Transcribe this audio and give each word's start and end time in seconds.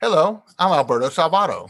Hello, 0.00 0.42
I'm 0.58 0.72
Alberto 0.72 1.08
Salvato. 1.08 1.68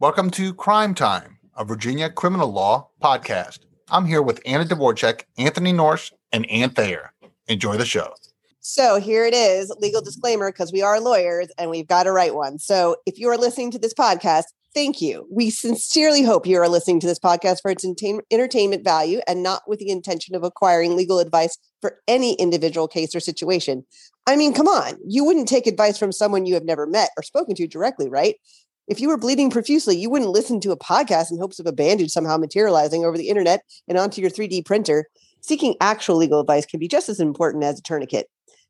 Welcome 0.00 0.30
to 0.30 0.52
Crime 0.54 0.94
Time, 0.94 1.38
a 1.56 1.64
Virginia 1.64 2.10
criminal 2.10 2.50
law 2.50 2.88
podcast. 3.02 3.60
I'm 3.90 4.06
here 4.06 4.22
with 4.22 4.40
Anna 4.44 4.64
Dvorak, 4.64 5.22
Anthony 5.38 5.72
Norse, 5.72 6.12
and 6.32 6.50
Ann 6.50 6.70
Thayer. 6.70 7.12
Enjoy 7.46 7.76
the 7.76 7.84
show. 7.84 8.12
So 8.60 8.98
here 8.98 9.24
it 9.24 9.34
is, 9.34 9.72
legal 9.78 10.02
disclaimer, 10.02 10.50
because 10.50 10.72
we 10.72 10.82
are 10.82 11.00
lawyers 11.00 11.48
and 11.56 11.70
we've 11.70 11.86
got 11.86 12.02
to 12.02 12.12
write 12.12 12.34
one. 12.34 12.58
So 12.58 12.96
if 13.06 13.16
you 13.18 13.28
are 13.28 13.38
listening 13.38 13.70
to 13.70 13.78
this 13.78 13.94
podcast, 13.94 14.46
thank 14.76 15.00
you. 15.00 15.26
We 15.30 15.48
sincerely 15.48 16.22
hope 16.22 16.46
you 16.46 16.60
are 16.60 16.68
listening 16.68 17.00
to 17.00 17.06
this 17.06 17.18
podcast 17.18 17.62
for 17.62 17.70
its 17.70 17.82
entertainment 18.30 18.84
value 18.84 19.20
and 19.26 19.42
not 19.42 19.62
with 19.66 19.78
the 19.78 19.88
intention 19.88 20.34
of 20.34 20.44
acquiring 20.44 20.96
legal 20.96 21.18
advice 21.18 21.56
for 21.80 21.98
any 22.06 22.34
individual 22.34 22.86
case 22.86 23.14
or 23.14 23.20
situation. 23.20 23.86
I 24.26 24.36
mean, 24.36 24.52
come 24.52 24.68
on, 24.68 24.98
you 25.08 25.24
wouldn't 25.24 25.48
take 25.48 25.66
advice 25.66 25.96
from 25.96 26.12
someone 26.12 26.44
you 26.44 26.52
have 26.52 26.64
never 26.64 26.86
met 26.86 27.08
or 27.16 27.22
spoken 27.22 27.54
to 27.54 27.66
directly, 27.66 28.10
right? 28.10 28.36
If 28.86 29.00
you 29.00 29.08
were 29.08 29.16
bleeding 29.16 29.48
profusely, 29.48 29.96
you 29.96 30.10
wouldn't 30.10 30.30
listen 30.30 30.60
to 30.60 30.72
a 30.72 30.78
podcast 30.78 31.32
in 31.32 31.38
hopes 31.38 31.58
of 31.58 31.64
a 31.64 31.72
bandage 31.72 32.10
somehow 32.10 32.36
materializing 32.36 33.02
over 33.02 33.16
the 33.16 33.30
internet 33.30 33.62
and 33.88 33.96
onto 33.96 34.20
your 34.20 34.30
3D 34.30 34.66
printer. 34.66 35.06
Seeking 35.40 35.76
actual 35.80 36.16
legal 36.16 36.40
advice 36.40 36.66
can 36.66 36.80
be 36.80 36.86
just 36.86 37.08
as 37.08 37.18
important 37.18 37.64
as 37.64 37.78
a 37.78 37.82
tourniquet. 37.82 38.28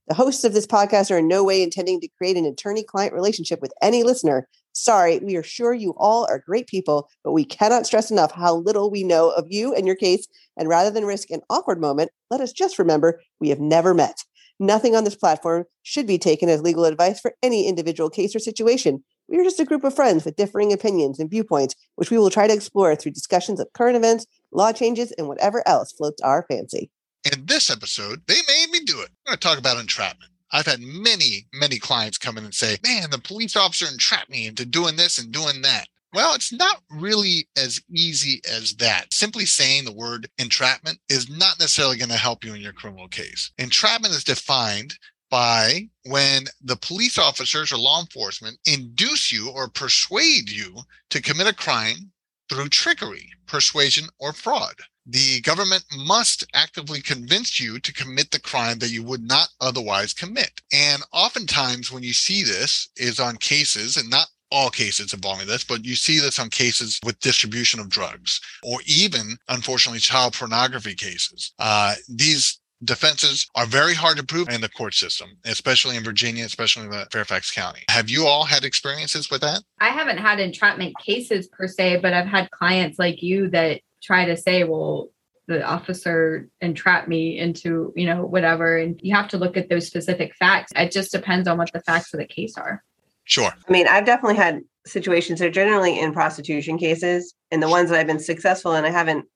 The 0.09 0.15
hosts 0.15 0.45
of 0.45 0.53
this 0.53 0.69
podcast 0.69 1.11
are 1.11 1.19
in 1.19 1.27
no 1.27 1.43
way 1.43 1.61
intending 1.61 2.01
to 2.01 2.09
create 2.17 2.37
an 2.37 2.45
attorney 2.45 2.85
client 2.85 3.13
relationship 3.13 3.61
with 3.61 3.73
any 3.83 4.05
listener. 4.05 4.47
Sorry, 4.73 5.19
we 5.19 5.35
are 5.35 5.43
sure 5.43 5.75
you 5.75 5.95
all 5.97 6.25
are 6.31 6.45
great 6.47 6.69
people, 6.69 7.09
but 7.25 7.33
we 7.33 7.45
cannot 7.45 7.87
stress 7.87 8.09
enough 8.09 8.31
how 8.31 8.55
little 8.55 8.89
we 8.89 9.03
know 9.03 9.31
of 9.31 9.47
you 9.49 9.75
and 9.75 9.85
your 9.85 9.97
case. 9.97 10.29
And 10.57 10.69
rather 10.69 10.93
than 10.93 11.07
risk 11.07 11.31
an 11.31 11.41
awkward 11.51 11.81
moment, 11.81 12.13
let 12.31 12.41
us 12.41 12.53
just 12.53 12.79
remember 12.79 13.21
we 13.41 13.49
have 13.49 13.59
never 13.59 13.95
met. 13.95 14.23
Nothing 14.61 14.95
on 14.95 15.03
this 15.03 15.17
platform 15.17 15.65
should 15.83 16.07
be 16.07 16.19
taken 16.19 16.49
as 16.49 16.63
legal 16.63 16.85
advice 16.85 17.19
for 17.19 17.35
any 17.43 17.67
individual 17.67 18.09
case 18.09 18.33
or 18.37 18.39
situation. 18.39 19.03
We 19.29 19.41
are 19.41 19.45
just 19.45 19.59
a 19.59 19.65
group 19.65 19.83
of 19.83 19.97
friends 19.97 20.25
with 20.25 20.37
differing 20.37 20.73
opinions 20.73 21.19
and 21.19 21.29
viewpoints, 21.29 21.75
which 21.97 22.13
we 22.13 22.19
will 22.19 22.31
try 22.31 22.47
to 22.47 22.55
explore 22.55 22.95
through 22.95 23.11
discussions 23.11 23.59
of 23.59 23.73
current 23.75 23.97
events, 23.97 24.25
law 24.53 24.73
changes, 24.73 25.11
and 25.13 25.27
whatever 25.27 25.67
else 25.67 25.91
floats 25.91 26.23
our 26.23 26.47
fancy. 26.49 26.91
In 27.33 27.45
this 27.45 27.71
episode, 27.71 28.23
they 28.29 28.37
made 28.47 28.71
me 28.71 28.81
do 28.81 29.01
it. 29.01 29.11
I'm 29.27 29.33
going 29.33 29.39
to 29.39 29.41
talk 29.41 29.59
about 29.59 29.81
entrapment. 29.81 30.31
I've 30.53 30.67
had 30.67 30.79
many, 30.81 31.49
many 31.53 31.81
clients 31.81 32.19
come 32.19 32.39
in 32.39 32.45
and 32.45 32.55
say, 32.55 32.77
man, 32.85 33.11
the 33.11 33.19
police 33.19 33.57
officer 33.57 33.87
entrapped 33.91 34.31
me 34.31 34.47
into 34.47 34.65
doing 34.65 34.95
this 34.95 35.19
and 35.19 35.33
doing 35.33 35.63
that. 35.63 35.89
Well, 36.15 36.37
it's 36.37 36.53
not 36.53 36.83
really 36.89 37.49
as 37.57 37.81
easy 37.91 38.41
as 38.49 38.75
that. 38.77 39.13
Simply 39.13 39.45
saying 39.45 39.85
the 39.85 39.93
word 39.93 40.29
entrapment 40.39 41.01
is 41.09 41.29
not 41.29 41.59
necessarily 41.59 41.97
going 41.97 42.11
to 42.11 42.17
help 42.17 42.45
you 42.45 42.55
in 42.55 42.61
your 42.61 42.73
criminal 42.73 43.09
case. 43.09 43.51
Entrapment 43.59 44.15
is 44.15 44.23
defined 44.23 44.95
by 45.29 45.89
when 46.05 46.45
the 46.63 46.77
police 46.77 47.19
officers 47.19 47.73
or 47.73 47.77
law 47.77 48.01
enforcement 48.01 48.57
induce 48.67 49.33
you 49.33 49.51
or 49.51 49.69
persuade 49.69 50.49
you 50.49 50.77
to 51.11 51.21
commit 51.21 51.49
a 51.49 51.53
crime 51.53 52.13
through 52.49 52.69
trickery, 52.69 53.31
persuasion, 53.47 54.09
or 54.19 54.33
fraud. 54.33 54.75
The 55.07 55.41
government 55.43 55.85
must 55.97 56.45
actively 56.53 57.01
convince 57.01 57.61
you 57.61 57.79
to 57.79 57.93
commit 57.93 58.31
the 58.31 58.41
crime 58.41 58.79
that 58.81 58.91
you 58.91 59.05
would 59.05 59.23
not 59.23 59.49
otherwise 59.61 60.13
commit. 60.13 60.61
And 60.73 61.03
oftentimes, 61.13 61.93
when 61.93 62.03
you 62.03 62.13
see 62.13 62.43
this, 62.43 62.89
is 62.97 63.21
on 63.21 63.37
cases, 63.37 63.97
and 63.97 64.11
not 64.11 64.27
all 64.51 64.71
cases 64.71 65.13
involving 65.13 65.47
this, 65.47 65.65
but 65.65 65.85
you 65.85 65.95
see 65.95 66.19
this 66.19 66.39
on 66.39 66.51
cases 66.51 67.01
with 67.05 67.19
distribution 67.21 67.81
of 67.81 67.89
drugs 67.89 68.41
or 68.63 68.81
even, 68.87 69.37
unfortunately, 69.49 69.99
child 69.99 70.35
pornography 70.35 70.95
cases. 70.95 71.53
Uh, 71.59 71.95
these 72.09 72.61
defenses 72.85 73.49
are 73.55 73.67
very 73.67 73.95
hard 73.95 74.17
to 74.19 74.25
prove 74.25 74.49
in 74.49 74.61
the 74.61 74.69
court 74.69 74.95
system, 74.95 75.31
especially 75.45 75.97
in 75.97 76.05
Virginia, 76.05 76.45
especially 76.45 76.85
in 76.85 77.05
Fairfax 77.11 77.51
County. 77.51 77.81
Have 77.91 78.11
you 78.11 78.27
all 78.27 78.45
had 78.45 78.65
experiences 78.65 79.31
with 79.31 79.41
that? 79.41 79.63
I 79.81 79.89
haven't 79.89 80.19
had 80.19 80.41
entrapment 80.41 80.95
cases 80.99 81.49
per 81.49 81.67
se, 81.69 82.01
but 82.03 82.13
I've 82.13 82.27
had 82.27 82.51
clients 82.51 82.99
like 82.99 83.23
you 83.23 83.49
that 83.51 83.81
try 84.03 84.27
to 84.27 84.37
say, 84.37 84.65
well, 84.65 85.09
the 85.49 85.63
officer 85.63 86.49
entrapped 86.61 87.09
me 87.09 87.39
into, 87.39 87.93
you 87.97 88.05
know, 88.05 88.27
whatever. 88.27 88.77
And 88.77 89.01
you 89.03 89.15
have 89.15 89.29
to 89.29 89.39
look 89.39 89.57
at 89.57 89.69
those 89.69 89.87
specific 89.87 90.35
facts. 90.35 90.73
It 90.75 90.91
just 90.91 91.13
depends 91.13 91.47
on 91.47 91.57
what 91.57 91.73
the 91.73 91.81
facts 91.81 92.13
of 92.13 92.19
the 92.19 92.27
case 92.27 92.57
are. 92.57 92.83
Sure. 93.25 93.53
I 93.69 93.73
mean, 93.73 93.89
I've 93.89 94.07
definitely 94.07 94.37
had 94.37 94.61
situations 94.87 95.39
that 95.39 95.47
are 95.47 95.51
generally 95.51 95.99
in 95.99 96.13
prostitution 96.13 96.79
cases, 96.79 97.35
and 97.51 97.63
the 97.63 97.69
ones 97.69 97.91
that 97.91 97.99
I've 97.99 98.07
been 98.07 98.21
successful 98.21 98.75
in, 98.75 98.85
I 98.85 98.91
haven't 98.91 99.27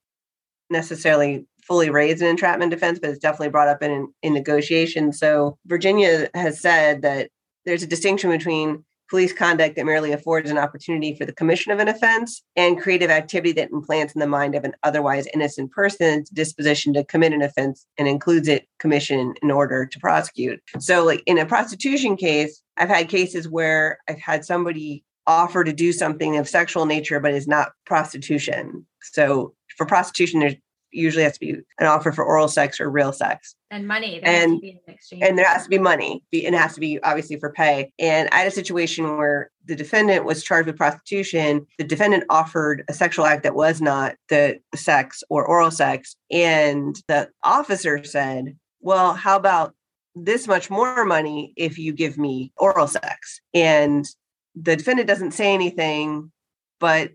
necessarily 0.68 1.46
fully 1.70 1.88
raised 1.88 2.20
an 2.20 2.26
entrapment 2.26 2.72
defense, 2.72 2.98
but 2.98 3.10
it's 3.10 3.20
definitely 3.20 3.48
brought 3.48 3.68
up 3.68 3.80
in 3.80 4.12
in 4.22 4.34
negotiation. 4.34 5.12
So 5.12 5.56
Virginia 5.66 6.28
has 6.34 6.60
said 6.60 7.02
that 7.02 7.30
there's 7.64 7.84
a 7.84 7.86
distinction 7.86 8.28
between 8.28 8.84
police 9.08 9.32
conduct 9.32 9.76
that 9.76 9.86
merely 9.86 10.12
affords 10.12 10.50
an 10.50 10.58
opportunity 10.58 11.14
for 11.14 11.24
the 11.24 11.32
commission 11.32 11.70
of 11.72 11.78
an 11.78 11.88
offense 11.88 12.42
and 12.56 12.80
creative 12.80 13.10
activity 13.10 13.52
that 13.52 13.70
implants 13.70 14.14
in 14.14 14.20
the 14.20 14.26
mind 14.26 14.56
of 14.56 14.64
an 14.64 14.72
otherwise 14.82 15.28
innocent 15.32 15.70
person 15.70 16.24
disposition 16.32 16.92
to 16.92 17.04
commit 17.04 17.32
an 17.32 17.42
offense 17.42 17.86
and 17.98 18.08
includes 18.08 18.48
it 18.48 18.66
commission 18.80 19.34
in 19.40 19.50
order 19.50 19.86
to 19.86 19.98
prosecute. 20.00 20.60
So 20.80 21.04
like 21.04 21.22
in 21.26 21.38
a 21.38 21.46
prostitution 21.46 22.16
case, 22.16 22.62
I've 22.78 22.88
had 22.88 23.08
cases 23.08 23.48
where 23.48 23.98
I've 24.08 24.20
had 24.20 24.44
somebody 24.44 25.04
offer 25.26 25.62
to 25.62 25.72
do 25.72 25.92
something 25.92 26.36
of 26.36 26.48
sexual 26.48 26.86
nature 26.86 27.20
but 27.20 27.32
is 27.32 27.46
not 27.46 27.72
prostitution. 27.86 28.86
So 29.02 29.54
for 29.76 29.86
prostitution 29.86 30.40
there's 30.40 30.56
usually 30.92 31.24
has 31.24 31.34
to 31.34 31.40
be 31.40 31.50
an 31.78 31.86
offer 31.86 32.12
for 32.12 32.24
oral 32.24 32.48
sex 32.48 32.80
or 32.80 32.90
real 32.90 33.12
sex. 33.12 33.54
And 33.70 33.86
money 33.86 34.20
and 34.22 34.60
and 35.20 35.38
there 35.38 35.46
has 35.46 35.64
to 35.64 35.68
be 35.68 35.78
money 35.78 36.24
and 36.32 36.54
it 36.54 36.58
has 36.58 36.74
to 36.74 36.80
be 36.80 37.00
obviously 37.02 37.38
for 37.38 37.52
pay. 37.52 37.92
And 37.98 38.28
i 38.32 38.38
had 38.38 38.48
a 38.48 38.50
situation 38.50 39.16
where 39.16 39.50
the 39.64 39.76
defendant 39.76 40.24
was 40.24 40.42
charged 40.42 40.66
with 40.66 40.76
prostitution 40.76 41.66
the 41.78 41.84
defendant 41.84 42.24
offered 42.28 42.84
a 42.88 42.92
sexual 42.92 43.26
act 43.26 43.44
that 43.44 43.54
was 43.54 43.80
not 43.80 44.16
the 44.28 44.58
sex 44.74 45.22
or 45.28 45.44
oral 45.44 45.70
sex 45.70 46.16
and 46.30 47.00
the 47.06 47.28
officer 47.44 48.02
said 48.02 48.56
well 48.80 49.14
how 49.14 49.36
about 49.36 49.74
this 50.14 50.48
much 50.48 50.70
more 50.70 51.04
money 51.04 51.52
if 51.56 51.78
you 51.78 51.92
give 51.92 52.18
me 52.18 52.52
oral 52.56 52.86
sex? 52.86 53.40
And 53.54 54.06
the 54.54 54.76
defendant 54.76 55.08
doesn't 55.08 55.32
say 55.32 55.54
anything 55.54 56.32
but 56.78 57.12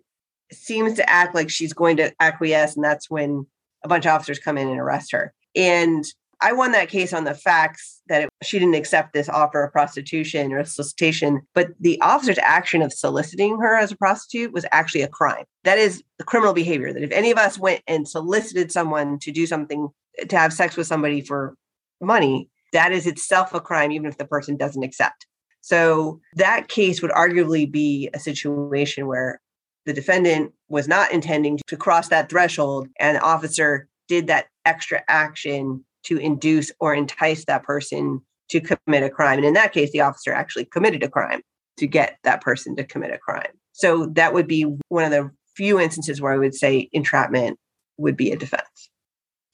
seems 0.51 0.93
to 0.93 1.09
act 1.09 1.33
like 1.33 1.49
she's 1.49 1.73
going 1.73 1.97
to 1.97 2.13
acquiesce 2.19 2.75
and 2.75 2.85
that's 2.85 3.09
when 3.09 3.47
a 3.85 3.87
bunch 3.87 4.05
of 4.05 4.11
officers 4.11 4.39
come 4.39 4.57
in 4.57 4.67
and 4.67 4.79
arrest 4.79 5.11
her. 5.11 5.33
And 5.55 6.03
I 6.41 6.51
won 6.51 6.73
that 6.73 6.89
case 6.89 7.13
on 7.13 7.23
the 7.23 7.33
facts 7.33 8.01
that 8.07 8.23
it, 8.23 8.29
she 8.43 8.59
didn't 8.59 8.75
accept 8.75 9.13
this 9.13 9.29
offer 9.29 9.63
of 9.63 9.71
prostitution 9.71 10.51
or 10.51 10.65
solicitation, 10.65 11.41
but 11.53 11.69
the 11.79 11.99
officer's 12.01 12.39
action 12.39 12.81
of 12.81 12.91
soliciting 12.91 13.59
her 13.59 13.77
as 13.77 13.91
a 13.91 13.97
prostitute 13.97 14.51
was 14.51 14.65
actually 14.71 15.01
a 15.01 15.07
crime. 15.07 15.45
That 15.63 15.77
is 15.77 16.03
the 16.17 16.25
criminal 16.25 16.53
behavior. 16.53 16.91
That 16.91 17.03
if 17.03 17.11
any 17.11 17.31
of 17.31 17.37
us 17.37 17.57
went 17.57 17.83
and 17.87 18.07
solicited 18.07 18.71
someone 18.71 19.19
to 19.19 19.31
do 19.31 19.47
something, 19.47 19.87
to 20.27 20.37
have 20.37 20.51
sex 20.51 20.75
with 20.75 20.87
somebody 20.87 21.21
for 21.21 21.55
money, 22.01 22.49
that 22.73 22.91
is 22.91 23.07
itself 23.07 23.53
a 23.53 23.61
crime, 23.61 23.91
even 23.91 24.07
if 24.07 24.17
the 24.17 24.25
person 24.25 24.57
doesn't 24.57 24.83
accept. 24.83 25.27
So 25.61 26.19
that 26.35 26.67
case 26.67 27.01
would 27.01 27.11
arguably 27.11 27.71
be 27.71 28.09
a 28.13 28.19
situation 28.19 29.07
where 29.07 29.39
the 29.85 29.93
defendant 29.93 30.51
was 30.67 30.87
not 30.87 31.11
intending 31.11 31.59
to 31.67 31.77
cross 31.77 32.09
that 32.09 32.29
threshold 32.29 32.87
and 32.99 33.17
the 33.17 33.21
officer 33.21 33.87
did 34.07 34.27
that 34.27 34.47
extra 34.65 35.03
action 35.07 35.83
to 36.03 36.17
induce 36.17 36.71
or 36.79 36.93
entice 36.93 37.45
that 37.45 37.63
person 37.63 38.21
to 38.49 38.61
commit 38.61 39.03
a 39.03 39.09
crime. 39.09 39.37
And 39.37 39.45
in 39.45 39.53
that 39.53 39.73
case 39.73 39.91
the 39.91 40.01
officer 40.01 40.31
actually 40.31 40.65
committed 40.65 41.03
a 41.03 41.09
crime 41.09 41.41
to 41.77 41.87
get 41.87 42.17
that 42.23 42.41
person 42.41 42.75
to 42.75 42.83
commit 42.83 43.11
a 43.11 43.17
crime. 43.17 43.51
So 43.73 44.07
that 44.13 44.33
would 44.33 44.47
be 44.47 44.63
one 44.89 45.05
of 45.05 45.11
the 45.11 45.31
few 45.55 45.79
instances 45.79 46.19
where 46.19 46.33
i 46.33 46.37
would 46.37 46.53
say 46.53 46.89
entrapment 46.91 47.57
would 47.97 48.17
be 48.17 48.31
a 48.31 48.35
defense. 48.35 48.89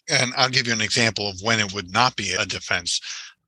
And 0.09 0.34
i'll 0.36 0.50
give 0.50 0.68
you 0.68 0.74
an 0.74 0.81
example 0.81 1.28
of 1.28 1.42
when 1.42 1.59
it 1.59 1.74
would 1.74 1.92
not 1.92 2.16
be 2.16 2.33
a 2.33 2.45
defense. 2.45 3.01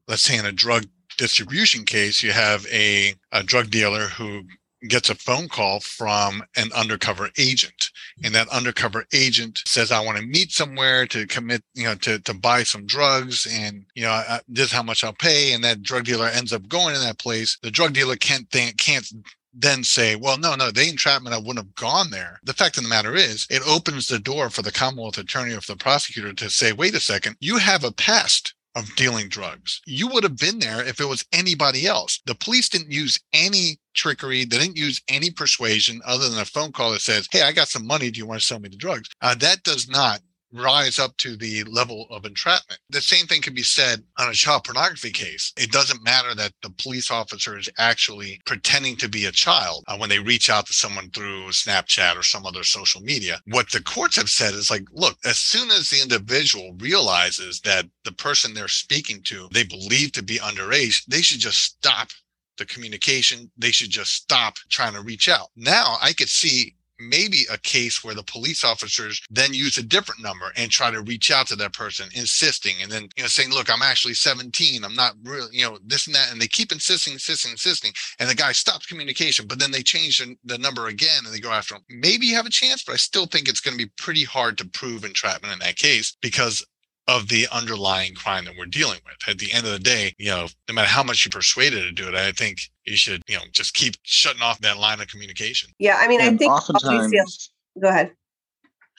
Let's 0.08 0.22
say 0.22 0.38
in 0.38 0.46
a 0.46 0.52
drug 0.52 0.86
distribution 1.18 1.86
case 1.86 2.22
you 2.22 2.32
have 2.32 2.66
a, 2.68 3.16
a 3.32 3.44
drug 3.44 3.70
dealer 3.70 4.08
who 4.08 4.44
gets 4.88 5.10
a 5.10 5.16
phone 5.16 5.48
call 5.48 5.80
from 5.80 6.44
an 6.56 6.72
undercover 6.74 7.30
agent 7.38 7.90
and 8.24 8.34
that 8.36 8.48
undercover 8.50 9.06
agent 9.14 9.62
says 9.66 9.92
i 9.92 10.04
want 10.04 10.18
to 10.18 10.26
meet 10.26 10.52
somewhere 10.52 11.06
to 11.06 11.26
commit 11.28 11.64
you 11.74 11.84
know 11.84 11.96
to, 11.96 12.20
to 12.20 12.34
buy 12.34 12.64
some 12.64 12.86
drugs 12.86 13.48
and 13.50 13.86
you 13.96 14.04
know 14.04 14.12
I, 14.12 14.40
this 14.48 14.68
is 14.68 14.72
how 14.72 14.84
much 14.84 15.04
i'll 15.04 15.14
pay 15.14 15.54
and 15.54 15.64
that 15.64 15.82
drug 15.82 16.06
dealer 16.06 16.28
ends 16.28 16.54
up 16.54 16.68
going 16.68 16.96
to 16.96 17.02
that 17.02 17.20
place 17.20 17.58
the 17.62 17.72
drug 17.72 17.94
dealer 17.94 18.16
can't 18.16 18.50
think 18.50 18.78
can't 18.78 19.06
then 19.54 19.84
say, 19.84 20.16
well, 20.16 20.38
no, 20.38 20.56
no, 20.56 20.72
they 20.72 20.90
entrapment, 20.90 21.36
I 21.36 21.38
wouldn't 21.38 21.60
have 21.60 21.76
gone 21.76 22.10
there. 22.10 22.40
The 22.44 22.54
fact 22.54 22.78
of 22.78 22.84
the 22.84 22.90
matter 22.90 23.16
is, 23.16 23.46
it 23.50 23.62
opens 23.68 24.08
the 24.08 24.18
door 24.18 24.50
for 24.50 24.64
the 24.64 24.72
Commonwealth 24.72 25.18
attorney 25.18 25.54
or 25.54 25.62
for 25.62 25.74
the 25.74 25.78
prosecutor 25.78 26.34
to 26.34 26.50
say, 26.50 26.74
wait 26.74 26.96
a 26.96 27.00
second, 27.00 27.38
you 27.40 27.58
have 27.58 27.84
a 27.84 27.92
past 27.92 28.56
of 28.76 28.96
dealing 28.96 29.30
drugs. 29.30 29.82
You 29.86 30.08
would 30.08 30.24
have 30.24 30.38
been 30.38 30.60
there 30.60 30.86
if 30.86 31.00
it 31.00 31.08
was 31.08 31.26
anybody 31.32 31.86
else. 31.86 32.22
The 32.26 32.36
police 32.36 32.70
didn't 32.70 32.92
use 32.92 33.20
any 33.34 33.78
trickery. 33.94 34.46
They 34.46 34.58
didn't 34.58 34.78
use 34.78 35.02
any 35.08 35.30
persuasion 35.30 36.02
other 36.06 36.30
than 36.30 36.40
a 36.40 36.46
phone 36.46 36.72
call 36.72 36.92
that 36.92 37.02
says, 37.02 37.28
Hey, 37.32 37.44
I 37.44 37.52
got 37.52 37.68
some 37.68 37.86
money. 37.86 38.10
Do 38.10 38.18
you 38.18 38.26
want 38.26 38.42
to 38.42 38.46
sell 38.46 38.60
me 38.60 38.70
the 38.70 38.78
drugs? 38.78 39.10
Uh, 39.22 39.36
that 39.36 39.64
does 39.64 39.90
not 39.90 40.22
rise 40.54 41.00
up 41.00 41.16
to 41.18 41.36
the 41.36 41.64
level 41.64 42.08
of 42.10 42.26
entrapment. 42.26 42.80
The 42.90 43.02
same 43.02 43.26
thing 43.26 43.42
can 43.42 43.54
be 43.54 43.64
said 43.64 44.04
on 44.18 44.30
a 44.30 44.34
child 44.34 44.64
pornography 44.64 45.12
case. 45.12 45.52
It 45.58 45.72
doesn't 45.72 46.04
matter 46.04 46.36
that 46.36 46.54
the 46.62 46.70
police 46.70 47.12
officer 47.12 47.58
is 47.58 47.70
actually 47.78 48.40
pretending 48.46 48.96
to 48.98 49.10
be 49.10 49.26
a 49.26 49.32
child 49.32 49.84
uh, 49.88 49.98
when 49.98 50.10
they 50.10 50.20
reach 50.20 50.50
out 50.50 50.68
to 50.68 50.74
someone 50.74 51.10
through 51.12 51.48
Snapchat 51.50 52.18
or 52.18 52.24
some 52.24 52.46
other 52.46 52.64
social 52.64 53.02
media. 53.02 53.40
What 53.48 53.72
the 53.72 53.82
courts 53.82 54.18
have 54.18 54.30
said 54.30 54.54
is 54.54 54.70
like, 54.70 54.86
look, 54.92 55.18
as 55.26 55.38
soon 55.38 55.72
as 55.72 55.90
the 55.90 56.02
individual 56.02 56.76
realizes 56.80 57.60
that 57.62 57.86
the 58.04 58.12
person 58.14 58.54
they're 58.54 58.68
speaking 58.68 59.22
to, 59.24 59.48
they 59.52 59.64
believe 59.64 60.12
to 60.14 60.24
be 60.24 60.38
underage, 60.38 61.06
they 61.06 61.22
should 61.22 61.40
just 61.40 61.60
stop 61.60 62.10
the 62.58 62.66
communication. 62.66 63.52
They 63.58 63.72
should 63.72 63.90
just 63.90 64.14
stop 64.14 64.56
trying 64.70 64.94
to 64.94 65.02
reach 65.02 65.28
out. 65.28 65.50
Now 65.56 65.98
I 66.02 66.14
could 66.14 66.30
see 66.30 66.76
maybe 67.00 67.46
a 67.52 67.58
case 67.58 68.04
where 68.04 68.16
the 68.16 68.24
police 68.24 68.64
officers 68.64 69.22
then 69.30 69.54
use 69.54 69.78
a 69.78 69.84
different 69.84 70.22
number 70.22 70.52
and 70.56 70.70
try 70.72 70.92
to 70.92 71.02
reach 71.02 71.32
out 71.32 71.48
to 71.48 71.56
that 71.56 71.74
person 71.74 72.08
insisting 72.14 72.76
and 72.82 72.92
then 72.92 73.08
you 73.18 73.24
know 73.24 73.28
saying 73.28 73.52
look 73.52 73.72
i'm 73.72 73.82
actually 73.82 74.14
17 74.14 74.84
i'm 74.84 74.96
not 74.96 75.14
really 75.24 75.50
you 75.52 75.66
know 75.66 75.78
this 75.86 76.08
and 76.08 76.16
that 76.16 76.32
and 76.32 76.42
they 76.42 76.48
keep 76.48 76.72
insisting 76.72 77.14
insisting 77.14 77.52
insisting 77.52 77.92
and 78.20 78.30
the 78.30 78.36
guy 78.36 78.52
stops 78.52 78.86
communication 78.86 79.48
but 79.48 79.60
then 79.60 79.72
they 79.72 79.82
change 79.82 80.20
the, 80.20 80.36
the 80.46 80.58
number 80.58 80.88
again 80.88 81.24
and 81.26 81.34
they 81.34 81.40
go 81.40 81.52
after 81.52 81.76
him. 81.76 81.82
Maybe 81.90 82.28
you 82.28 82.36
have 82.36 82.46
a 82.46 82.52
chance 82.52 82.84
but 82.84 82.94
i 82.94 82.98
still 82.98 83.26
think 83.26 83.48
it's 83.48 83.62
going 83.62 83.78
to 83.78 83.86
be 83.86 83.92
pretty 83.98 84.24
hard 84.24 84.58
to 84.60 84.66
prove 84.66 85.04
entrapment 85.04 85.54
in 85.54 85.60
that 85.60 85.76
case 85.76 86.16
because 86.22 86.66
of 87.08 87.28
the 87.28 87.48
underlying 87.52 88.14
crime 88.14 88.46
that 88.46 88.54
we're 88.58 88.66
dealing 88.66 89.00
with. 89.06 89.16
At 89.28 89.38
the 89.38 89.52
end 89.52 89.66
of 89.66 89.74
the 89.74 89.80
day, 89.80 90.14
you 90.18 90.30
know, 90.30 90.48
no 90.68 90.74
matter 90.74 90.88
how 90.88 91.04
much 91.04 91.26
you 91.26 91.32
persuaded 91.32 91.82
to 91.82 91.92
do 91.92 92.08
it, 92.08 92.16
I 92.16 92.32
think 92.32 92.60
you 92.86 92.96
should, 92.96 93.22
you 93.28 93.36
know, 93.36 93.44
just 93.52 93.74
keep 93.74 93.96
shutting 94.04 94.42
off 94.42 94.60
that 94.62 94.78
line 94.78 95.02
of 95.02 95.08
communication. 95.08 95.72
Yeah, 95.80 95.98
I 96.00 96.08
mean, 96.08 96.22
And 96.22 96.36
I 96.36 96.38
think 96.38 96.52
oftentimes, 96.52 97.52
go 97.82 97.90
ahead. 97.90 98.12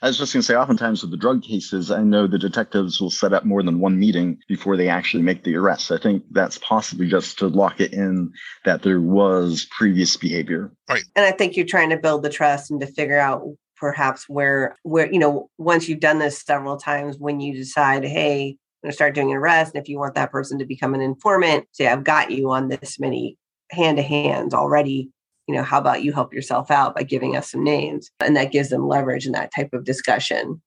I 0.01 0.07
was 0.07 0.17
just 0.17 0.33
going 0.33 0.41
to 0.41 0.45
say, 0.45 0.55
oftentimes 0.55 1.01
with 1.01 1.11
the 1.11 1.17
drug 1.17 1.41
cases, 1.41 1.89
I 1.89 2.03
know 2.03 2.27
the 2.27 2.37
detectives 2.37 2.99
will 2.99 3.09
set 3.09 3.33
up 3.33 3.45
more 3.45 3.63
than 3.63 3.79
one 3.79 3.97
meeting 3.97 4.37
before 4.47 4.75
they 4.75 4.89
actually 4.89 5.23
make 5.23 5.43
the 5.43 5.55
arrest. 5.55 5.89
I 5.89 5.97
think 5.97 6.23
that's 6.31 6.57
possibly 6.57 7.07
just 7.07 7.39
to 7.39 7.47
lock 7.47 7.79
it 7.79 7.93
in 7.93 8.31
that 8.65 8.83
there 8.83 8.99
was 8.99 9.65
previous 9.71 10.17
behavior. 10.17 10.71
Right. 10.89 11.03
And 11.15 11.25
I 11.25 11.31
think 11.31 11.55
you're 11.55 11.65
trying 11.65 11.89
to 11.91 11.97
build 11.97 12.23
the 12.23 12.29
trust 12.29 12.69
and 12.69 12.81
to 12.81 12.87
figure 12.87 13.17
out 13.17 13.47
perhaps 13.75 14.27
where 14.29 14.75
where 14.83 15.11
you 15.11 15.19
know 15.19 15.49
once 15.57 15.87
you've 15.87 15.99
done 15.99 16.19
this 16.19 16.41
several 16.41 16.77
times 16.77 17.17
when 17.17 17.39
you 17.39 17.53
decide 17.53 18.03
hey 18.03 18.49
i'm 18.49 18.87
going 18.87 18.91
to 18.91 18.95
start 18.95 19.15
doing 19.15 19.31
an 19.31 19.37
arrest 19.37 19.73
and 19.73 19.81
if 19.81 19.89
you 19.89 19.97
want 19.97 20.15
that 20.15 20.31
person 20.31 20.57
to 20.59 20.65
become 20.65 20.93
an 20.93 21.01
informant 21.01 21.65
say 21.71 21.87
i've 21.87 22.03
got 22.03 22.31
you 22.31 22.51
on 22.51 22.67
this 22.67 22.99
many 22.99 23.37
hand 23.71 23.97
to 23.97 24.03
hands 24.03 24.53
already 24.53 25.09
you 25.47 25.55
know 25.55 25.63
how 25.63 25.79
about 25.79 26.03
you 26.03 26.13
help 26.13 26.33
yourself 26.33 26.71
out 26.71 26.95
by 26.95 27.03
giving 27.03 27.35
us 27.35 27.51
some 27.51 27.63
names 27.63 28.09
and 28.19 28.35
that 28.35 28.51
gives 28.51 28.69
them 28.69 28.87
leverage 28.87 29.25
in 29.25 29.31
that 29.31 29.53
type 29.53 29.73
of 29.73 29.83
discussion 29.83 30.61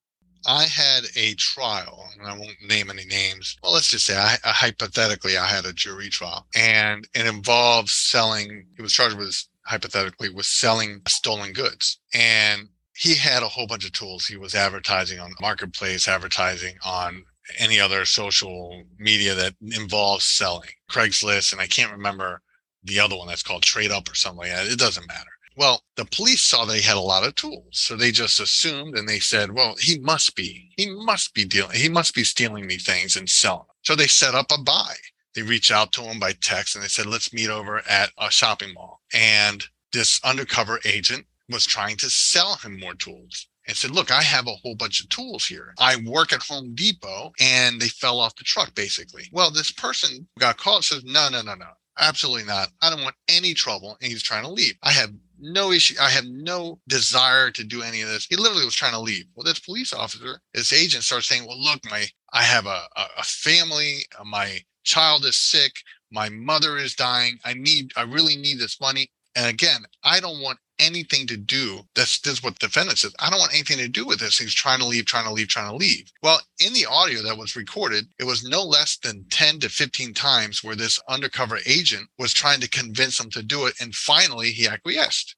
I 0.47 0.65
had 0.65 1.05
a 1.17 1.35
trial, 1.35 2.09
and 2.17 2.27
I 2.27 2.33
won't 2.33 2.57
name 2.67 2.91
any 2.91 3.05
names. 3.05 3.57
Well, 3.63 3.73
let's 3.73 3.91
just 3.91 4.07
say 4.07 4.17
I, 4.17 4.37
I 4.45 4.51
hypothetically 4.51 5.37
I 5.37 5.47
had 5.47 5.67
a 5.67 5.73
jury 5.73 6.09
trial, 6.09 6.47
and 6.55 7.07
it 7.15 7.27
involved 7.27 7.89
selling. 7.89 8.67
He 8.77 8.83
was 8.83 8.93
charged 8.93 9.19
with 9.19 9.37
hypothetically 9.67 10.31
with 10.31 10.47
selling 10.47 11.03
stolen 11.09 11.53
goods, 11.53 12.01
and 12.15 12.69
he 12.99 13.15
had 13.15 13.45
a 13.45 13.49
whole 13.49 13.69
bunch 13.69 13.85
of 13.85 13.93
tools. 13.93 14.27
He 14.27 14.37
was 14.37 14.57
advertising 14.57 15.21
on 15.21 15.33
marketplace, 15.41 16.09
advertising 16.09 16.75
on 16.85 17.25
any 17.57 17.79
other 17.79 18.05
social 18.05 18.83
media 18.99 19.37
that 19.37 19.55
involves 19.63 20.25
selling, 20.25 20.71
Craigslist, 20.91 21.53
and 21.53 21.61
I 21.61 21.69
can't 21.69 21.93
remember 21.93 22.43
the 22.83 22.99
other 22.99 23.17
one 23.17 23.29
that's 23.29 23.45
called 23.45 23.63
Trade 23.63 23.93
Up 23.93 24.11
or 24.11 24.17
something 24.17 24.39
like 24.39 24.51
that. 24.51 24.67
It 24.67 24.81
doesn't 24.81 25.07
matter. 25.07 25.31
Well, 25.57 25.83
the 25.95 26.07
police 26.07 26.43
saw 26.43 26.65
they 26.65 26.81
had 26.81 26.97
a 26.97 27.01
lot 27.01 27.27
of 27.27 27.37
tools. 27.37 27.69
So 27.71 27.95
they 27.95 28.11
just 28.11 28.41
assumed 28.41 28.99
and 28.99 29.09
they 29.09 29.21
said, 29.21 29.53
well, 29.53 29.77
he 29.81 30.01
must 30.01 30.35
be, 30.35 30.71
he 30.77 30.91
must 30.91 31.35
be 31.35 31.45
dealing, 31.45 31.77
he 31.77 31.89
must 31.89 32.17
be 32.17 32.25
stealing 32.25 32.67
these 32.67 32.85
things 32.85 33.15
and 33.15 33.31
selling. 33.31 33.61
them. 33.61 33.77
So 33.83 33.95
they 33.95 34.09
set 34.09 34.35
up 34.35 34.47
a 34.51 34.61
buy. 34.61 34.95
They 35.37 35.43
reached 35.43 35.71
out 35.71 35.93
to 35.93 36.03
him 36.03 36.19
by 36.19 36.33
text 36.41 36.75
and 36.75 36.83
they 36.83 36.89
said, 36.89 37.07
let's 37.07 37.33
meet 37.33 37.49
over 37.49 37.81
at 37.89 38.11
a 38.19 38.29
shopping 38.29 38.75
mall. 38.75 39.03
And 39.15 39.65
this 39.93 40.21
undercover 40.25 40.81
agent 40.85 41.27
was 41.49 41.67
trying 41.67 41.97
to 41.99 42.11
sell 42.11 42.57
him 42.57 42.79
more 42.79 42.95
tools 42.95 43.49
and 43.67 43.77
said, 43.77 43.91
Look, 43.91 44.11
I 44.11 44.23
have 44.23 44.47
a 44.47 44.53
whole 44.53 44.75
bunch 44.75 45.01
of 45.01 45.09
tools 45.09 45.47
here. 45.47 45.75
I 45.79 45.97
work 45.97 46.33
at 46.33 46.43
Home 46.43 46.75
Depot 46.75 47.33
and 47.41 47.81
they 47.81 47.89
fell 47.89 48.19
off 48.19 48.37
the 48.37 48.45
truck, 48.45 48.75
basically. 48.75 49.25
Well, 49.33 49.51
this 49.51 49.71
person 49.71 50.29
got 50.39 50.57
caught, 50.57 50.85
says, 50.85 51.05
No, 51.05 51.29
no, 51.31 51.43
no, 51.43 51.55
no, 51.55 51.67
absolutely 51.99 52.45
not. 52.45 52.71
I 52.83 52.91
don't 52.91 53.03
want 53.03 53.17
any 53.29 53.55
trouble. 53.55 53.97
And 54.01 54.11
he's 54.11 54.23
trying 54.23 54.45
to 54.45 54.51
leave. 54.51 54.75
I 54.83 54.91
have 54.93 55.11
no 55.41 55.71
issue. 55.71 55.95
I 56.01 56.11
have 56.11 56.25
no 56.27 56.81
desire 56.89 57.51
to 57.53 57.65
do 57.65 57.83
any 57.83 58.03
of 58.03 58.09
this. 58.09 58.27
He 58.27 58.37
literally 58.37 58.65
was 58.65 58.75
trying 58.75 58.93
to 58.93 59.01
leave. 59.01 59.27
Well, 59.35 59.45
this 59.45 59.61
police 59.61 59.93
officer, 59.93 60.41
this 60.53 60.73
agent 60.73 61.05
starts 61.05 61.29
saying, 61.29 61.47
Well, 61.47 61.63
look, 61.63 61.81
my 61.91 62.07
I 62.33 62.43
have 62.43 62.67
a, 62.67 62.83
a, 62.97 63.23
family, 63.23 64.01
my 64.27 64.59
child 64.85 65.25
is 65.25 65.37
sick, 65.37 65.73
my 66.11 66.29
mother 66.29 66.77
is 66.77 66.95
dying. 66.95 67.39
I 67.45 67.55
need, 67.55 67.93
I 67.97 68.03
really 68.03 68.37
need 68.37 68.59
this 68.59 68.81
money. 68.81 69.11
And 69.35 69.47
again, 69.47 69.85
I 70.05 70.21
don't 70.21 70.43
want 70.43 70.59
anything 70.79 71.27
to 71.27 71.37
do. 71.37 71.81
That's 71.95 72.21
this 72.21 72.35
is 72.35 72.43
what 72.43 72.59
the 72.59 72.67
defendant 72.67 72.99
says. 72.99 73.15
I 73.19 73.31
don't 73.31 73.39
want 73.39 73.55
anything 73.55 73.79
to 73.79 73.89
do 73.89 74.07
with 74.07 74.21
this. 74.21 74.39
He's 74.39 74.55
trying 74.55 74.81
to 74.81 74.87
leave, 74.87 75.07
trying 75.07 75.27
to 75.27 75.33
leave, 75.33 75.49
trying 75.49 75.71
to 75.71 75.77
leave. 75.77 76.11
Well, 76.23 76.41
in 76.65 76.73
the 76.73 76.87
audio 76.87 77.23
that 77.23 77.39
was 77.39 77.57
recorded, 77.57 78.07
it 78.19 78.25
was 78.25 78.49
no 78.49 78.63
less 78.63 78.97
than 78.99 79.25
10 79.31 79.61
to 79.61 79.69
15 79.69 80.15
times 80.15 80.63
where 80.63 80.77
this 80.77 81.01
undercover 81.09 81.59
agent 81.67 82.09
was 82.19 82.33
trying 82.33 82.61
to 82.61 82.69
convince 82.69 83.21
him 83.21 83.31
to 83.31 83.43
do 83.43 83.67
it. 83.67 83.75
And 83.81 83.95
finally 83.95 84.51
he 84.51 84.69
acquiesced. 84.69 85.37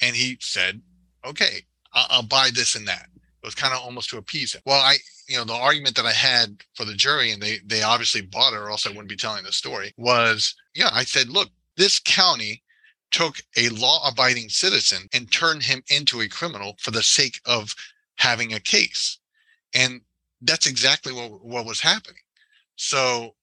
And 0.00 0.14
he 0.14 0.38
said, 0.40 0.80
okay, 1.24 1.62
I'll, 1.92 2.06
I'll 2.10 2.22
buy 2.22 2.50
this 2.52 2.74
and 2.74 2.86
that. 2.88 3.08
It 3.14 3.46
was 3.46 3.54
kind 3.54 3.74
of 3.74 3.80
almost 3.80 4.10
to 4.10 4.18
appease 4.18 4.54
him. 4.54 4.62
Well, 4.66 4.80
I, 4.80 4.96
you 5.28 5.36
know, 5.36 5.44
the 5.44 5.54
argument 5.54 5.96
that 5.96 6.06
I 6.06 6.12
had 6.12 6.62
for 6.74 6.84
the 6.84 6.94
jury, 6.94 7.32
and 7.32 7.40
they 7.40 7.58
they 7.64 7.82
obviously 7.82 8.22
bought 8.22 8.52
it, 8.52 8.58
or 8.58 8.70
else 8.70 8.86
I 8.86 8.90
wouldn't 8.90 9.08
be 9.08 9.16
telling 9.16 9.44
the 9.44 9.52
story, 9.52 9.92
was, 9.96 10.54
yeah, 10.74 10.90
I 10.92 11.04
said, 11.04 11.28
look, 11.28 11.48
this 11.76 12.00
county 12.00 12.62
took 13.10 13.36
a 13.56 13.68
law 13.70 14.06
abiding 14.08 14.48
citizen 14.48 15.08
and 15.12 15.30
turned 15.32 15.62
him 15.62 15.82
into 15.88 16.20
a 16.20 16.28
criminal 16.28 16.76
for 16.80 16.90
the 16.90 17.02
sake 17.02 17.40
of 17.46 17.74
having 18.18 18.52
a 18.52 18.60
case. 18.60 19.18
And 19.74 20.00
that's 20.42 20.66
exactly 20.66 21.12
what, 21.12 21.44
what 21.44 21.66
was 21.66 21.80
happening. 21.80 22.20
So, 22.76 23.34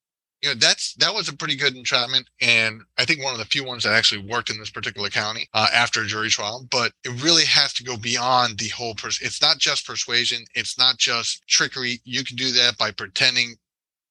you 0.41 0.49
know, 0.49 0.55
that's 0.55 0.93
that 0.95 1.13
was 1.13 1.29
a 1.29 1.35
pretty 1.35 1.55
good 1.55 1.75
entrapment. 1.75 2.29
And 2.41 2.81
I 2.97 3.05
think 3.05 3.23
one 3.23 3.33
of 3.33 3.39
the 3.39 3.45
few 3.45 3.63
ones 3.63 3.83
that 3.83 3.93
actually 3.93 4.27
worked 4.29 4.49
in 4.49 4.59
this 4.59 4.69
particular 4.69 5.09
county 5.09 5.47
uh, 5.53 5.67
after 5.73 6.01
a 6.01 6.05
jury 6.05 6.29
trial. 6.29 6.67
But 6.69 6.91
it 7.05 7.23
really 7.23 7.45
has 7.45 7.73
to 7.75 7.83
go 7.83 7.95
beyond 7.95 8.59
the 8.59 8.67
whole 8.69 8.93
person. 8.93 9.25
It's 9.25 9.41
not 9.41 9.59
just 9.59 9.87
persuasion, 9.87 10.43
it's 10.53 10.77
not 10.77 10.97
just 10.97 11.47
trickery. 11.47 12.01
You 12.03 12.23
can 12.25 12.35
do 12.35 12.51
that 12.51 12.77
by 12.77 12.91
pretending, 12.91 13.55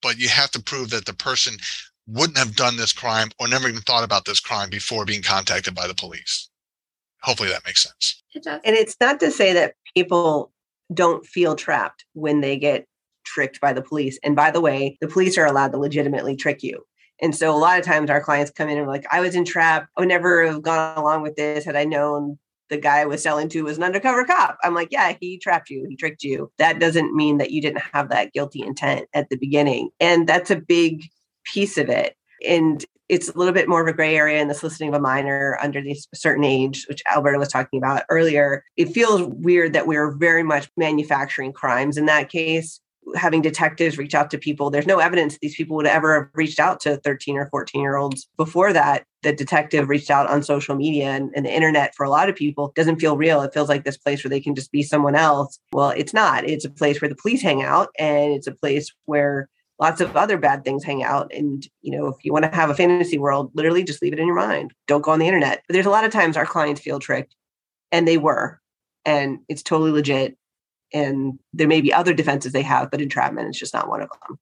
but 0.00 0.19
you 0.19 0.28
have 0.28 0.50
to 0.52 0.62
prove 0.62 0.90
that 0.90 1.05
the 1.05 1.14
person 1.14 1.56
wouldn't 2.06 2.38
have 2.38 2.56
done 2.56 2.76
this 2.76 2.92
crime 2.92 3.28
or 3.38 3.48
never 3.48 3.68
even 3.68 3.80
thought 3.82 4.04
about 4.04 4.24
this 4.24 4.40
crime 4.40 4.70
before 4.70 5.04
being 5.04 5.22
contacted 5.22 5.74
by 5.74 5.86
the 5.86 5.94
police. 5.94 6.48
Hopefully 7.22 7.50
that 7.50 7.64
makes 7.64 7.82
sense. 7.82 8.22
It 8.34 8.42
does. 8.44 8.60
and 8.64 8.74
it's 8.74 8.96
not 9.00 9.20
to 9.20 9.30
say 9.30 9.52
that 9.52 9.74
people 9.94 10.52
don't 10.92 11.24
feel 11.24 11.54
trapped 11.54 12.04
when 12.14 12.40
they 12.40 12.56
get 12.56 12.86
tricked 13.24 13.60
by 13.60 13.72
the 13.72 13.82
police 13.82 14.18
and 14.24 14.34
by 14.34 14.50
the 14.50 14.60
way 14.60 14.98
the 15.00 15.08
police 15.08 15.38
are 15.38 15.46
allowed 15.46 15.70
to 15.70 15.78
legitimately 15.78 16.34
trick 16.34 16.62
you 16.62 16.84
and 17.20 17.36
so 17.36 17.54
a 17.54 17.56
lot 17.56 17.78
of 17.78 17.84
times 17.84 18.10
our 18.10 18.20
clients 18.20 18.50
come 18.50 18.68
in 18.68 18.76
and 18.76 18.86
are 18.86 18.90
like 18.90 19.06
i 19.12 19.20
was 19.20 19.36
entrapped 19.36 19.86
i 19.96 20.00
would 20.00 20.08
never 20.08 20.44
have 20.44 20.60
gone 20.60 20.98
along 20.98 21.22
with 21.22 21.36
this 21.36 21.64
had 21.64 21.76
i 21.76 21.84
known 21.84 22.36
the 22.72 22.78
guy 22.78 23.00
I 23.00 23.04
was 23.04 23.22
selling 23.22 23.50
to 23.50 23.62
was 23.62 23.76
an 23.76 23.84
undercover 23.84 24.24
cop. 24.24 24.56
I'm 24.64 24.74
like, 24.74 24.88
yeah, 24.90 25.14
he 25.20 25.36
trapped 25.36 25.68
you, 25.68 25.86
he 25.88 25.94
tricked 25.94 26.24
you. 26.24 26.50
That 26.56 26.78
doesn't 26.78 27.14
mean 27.14 27.36
that 27.36 27.50
you 27.50 27.60
didn't 27.60 27.82
have 27.92 28.08
that 28.08 28.32
guilty 28.32 28.62
intent 28.62 29.08
at 29.12 29.28
the 29.28 29.36
beginning. 29.36 29.90
And 30.00 30.26
that's 30.26 30.50
a 30.50 30.56
big 30.56 31.02
piece 31.44 31.79
of 31.79 31.89
it. 31.89 32.17
And 32.46 32.84
it's 33.13 33.29
a 33.29 33.37
little 33.37 33.53
bit 33.53 33.69
more 33.69 33.82
of 33.82 33.89
a 33.89 33.93
gray 33.93 34.17
area 34.17 34.41
in 34.41 34.49
the 34.49 34.55
soliciting 34.55 34.89
of 34.89 34.94
a 34.94 35.01
minor 35.01 35.58
under 35.61 35.82
this 35.82 36.08
certain 36.15 36.44
age, 36.44 36.87
which 36.89 37.03
Alberto 37.15 37.39
was 37.39 37.49
talking 37.49 37.79
about 37.79 38.05
earlier. 38.08 38.65
It 38.79 38.87
feels 38.87 39.22
weird 39.22 39.75
that 39.75 39.87
we're 39.87 40.13
very 40.13 40.43
much 40.43 40.70
manufacturing 40.79 41.53
crimes 41.53 41.99
in 41.99 42.06
that 42.06 42.31
case. 42.31 42.81
Having 43.17 43.43
detectives 43.43 43.99
reach 43.99 44.15
out 44.15 44.31
to 44.31 44.39
people, 44.39 44.70
there's 44.70 44.87
no 44.87 44.99
evidence 44.99 45.37
these 45.43 45.56
people 45.56 45.77
would 45.77 45.87
ever 45.87 46.15
have 46.15 46.31
reached 46.34 46.58
out 46.58 46.81
to 46.81 46.96
13 46.99 47.37
or 47.37 47.51
14 47.51 47.82
year 47.82 47.96
olds 47.96 48.29
before 48.39 48.72
that. 48.72 49.05
The 49.22 49.34
detective 49.34 49.91
reached 49.91 50.11
out 50.11 50.31
on 50.31 50.43
social 50.43 50.75
media 50.75 51.11
and, 51.11 51.32
and 51.37 51.44
the 51.44 51.55
internet 51.55 51.94
for 51.94 52.06
a 52.06 52.11
lot 52.11 52.31
of 52.31 52.37
people 52.37 52.72
doesn't 52.75 53.01
feel 53.01 53.19
real. 53.19 53.43
It 53.43 53.53
feels 53.53 53.69
like 53.69 53.84
this 53.84 53.99
place 53.99 54.25
where 54.25 54.31
they 54.31 54.41
can 54.41 54.55
just 54.55 54.72
be 54.72 54.82
someone 54.82 55.17
else. 55.17 55.58
Well, 55.72 55.91
it's 55.91 56.15
not. 56.15 56.49
It's 56.49 56.65
a 56.65 56.70
place 56.70 57.03
where 57.03 57.08
the 57.11 57.17
police 57.17 57.43
hang 57.43 57.63
out 57.63 57.89
and 57.99 58.32
it's 58.32 58.46
a 58.46 58.55
place 58.55 58.91
where 59.05 59.51
lots 59.82 60.01
of 60.01 60.17
other 60.17 60.39
bad 60.39 60.65
things 60.65 60.84
hang 60.84 61.03
out. 61.03 61.32
And, 61.34 61.67
you 61.81 61.91
know, 61.91 62.06
if 62.06 62.15
you 62.22 62.32
want 62.32 62.44
to 62.44 62.55
have 62.55 62.70
a 62.70 62.74
fantasy 62.74 63.19
world, 63.19 63.51
literally 63.55 63.82
just 63.82 64.01
leave 64.01 64.12
it 64.12 64.20
in 64.20 64.29
your 64.29 64.36
mind. 64.36 64.72
Don't 64.86 65.03
go 65.03 65.10
on 65.10 65.19
the 65.19 65.27
internet. 65.27 65.65
But 65.67 65.74
there's 65.74 65.86
a 65.86 65.91
lot 65.91 66.05
of 66.05 66.12
times 66.12 66.36
our 66.36 66.46
clients 66.46 66.81
feel 66.81 67.01
tricked 67.01 67.34
and 67.91 68.06
they 68.06 68.17
were, 68.17 68.60
and 69.05 69.41
it's 69.48 69.65
totally 69.65 69.91
legit. 69.91 70.39
And 70.94 71.41
there 71.53 71.67
may 71.67 71.81
be 71.81 71.93
other 71.93 72.15
defenses 72.15 72.53
they 72.53 72.62
have, 72.62 72.93
but 72.93 73.01
entrapment 73.01 73.51
is 73.51 73.58
just 73.58 73.74
not 73.74 73.89
one 73.89 74.03
of 74.03 74.08
them. 74.29 74.39